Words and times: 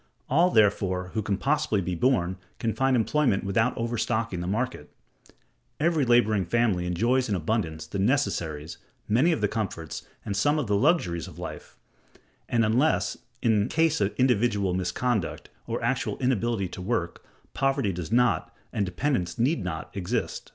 All, 0.31 0.49
therefore, 0.49 1.09
who 1.13 1.21
can 1.21 1.37
possibly 1.37 1.79
be 1.79 1.93
born 1.93 2.37
can 2.57 2.73
find 2.73 2.95
employment 2.95 3.43
without 3.43 3.77
overstocking 3.77 4.39
the 4.39 4.47
market: 4.47 4.91
every 5.79 6.05
laboring 6.05 6.43
family 6.43 6.87
enjoys 6.87 7.29
in 7.29 7.35
abundance 7.35 7.85
the 7.85 7.99
necessaries, 7.99 8.79
many 9.07 9.31
of 9.31 9.41
the 9.41 9.47
comforts, 9.47 10.01
and 10.25 10.35
some 10.35 10.57
of 10.57 10.65
the 10.65 10.75
luxuries 10.75 11.27
of 11.27 11.37
life; 11.37 11.77
and, 12.49 12.65
unless 12.65 13.15
in 13.43 13.69
case 13.69 14.01
of 14.01 14.15
individual 14.17 14.73
misconduct, 14.73 15.49
or 15.67 15.79
actual 15.83 16.17
inability 16.17 16.67
to 16.69 16.81
work, 16.81 17.23
poverty 17.53 17.91
does 17.93 18.11
not, 18.11 18.51
and 18.73 18.87
dependence 18.87 19.37
need 19.37 19.63
not, 19.63 19.95
exist. 19.95 20.49